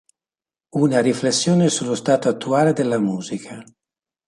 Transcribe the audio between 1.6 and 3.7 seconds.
sullo stato attuale della musica.